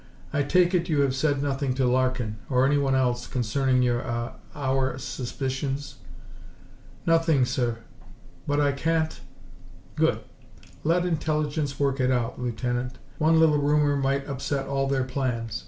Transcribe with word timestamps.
"I 0.33 0.41
take 0.41 0.73
it 0.73 0.89
you 0.89 1.01
have 1.01 1.13
said 1.13 1.43
nothing 1.43 1.75
to 1.75 1.85
Larkin, 1.85 2.37
or 2.49 2.65
anyone 2.65 2.95
else, 2.95 3.27
concerning 3.27 3.83
your 3.83 4.03
ah, 4.03 4.33
our 4.55 4.97
suspicions?" 4.97 5.97
"Nothing, 7.05 7.45
sir. 7.45 7.77
But 8.47 8.59
I 8.59 8.71
can't" 8.71 9.19
"Good. 9.95 10.21
Let 10.83 11.05
Intelligence 11.05 11.79
work 11.79 11.99
it 11.99 12.09
out, 12.09 12.41
Lieutenant. 12.41 12.97
One 13.19 13.39
little 13.39 13.59
rumor 13.59 13.95
might 13.95 14.27
upset 14.27 14.65
all 14.65 14.87
their 14.87 15.03
plans. 15.03 15.59